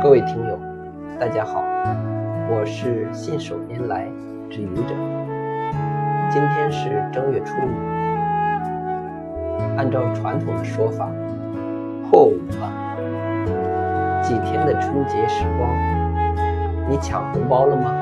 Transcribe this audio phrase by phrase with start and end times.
[0.00, 0.56] 各位听友，
[1.18, 1.60] 大家好，
[2.48, 4.08] 我是信手拈来
[4.48, 4.94] 之愚者。
[6.30, 7.70] 今天是正月初五，
[9.76, 11.10] 按照传统的说法，
[12.08, 14.22] 破五了。
[14.22, 15.68] 几天的春节时光，
[16.88, 17.92] 你抢红包了吗？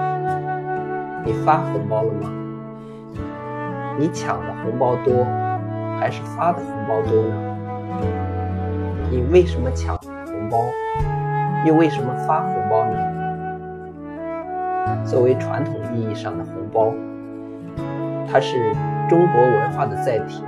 [1.25, 2.31] 你发红包了吗？
[3.99, 5.25] 你抢的红包多，
[5.99, 7.35] 还是发的红包多呢？
[9.11, 10.59] 你为什么抢红包？
[11.65, 12.99] 又为什么发红包呢？
[15.05, 16.93] 作为传统意义上的红包，
[18.31, 18.75] 它是
[19.09, 20.45] 中国文化的载体，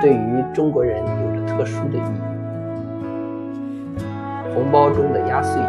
[0.00, 2.20] 对于中国人有着特殊的意义。
[4.54, 5.62] 红包中的压岁，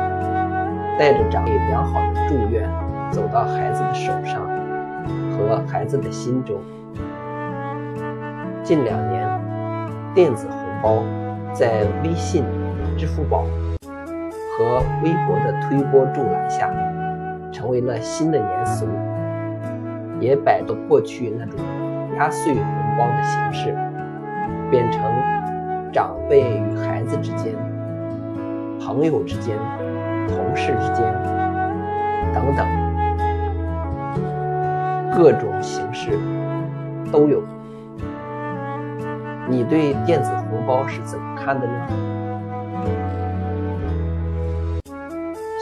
[0.99, 2.69] 带着长辈良好的祝愿，
[3.11, 4.45] 走到孩子的手上
[5.31, 6.57] 和孩子的心中。
[8.61, 9.27] 近两年，
[10.13, 11.03] 电子红包
[11.53, 12.43] 在微信、
[12.97, 13.45] 支付宝。
[14.57, 16.69] 和微博的推波助澜下，
[17.51, 18.87] 成为了新的年俗，
[20.19, 21.59] 也摆脱过去那种
[22.17, 22.63] 压岁红
[22.97, 23.75] 包的形式，
[24.69, 25.01] 变成
[25.91, 27.55] 长辈与孩子之间、
[28.79, 29.57] 朋友之间、
[30.27, 31.03] 同事之间
[32.33, 32.65] 等等
[35.17, 36.11] 各种形式
[37.11, 37.41] 都有。
[39.49, 41.87] 你对电子红包是怎么看的呢？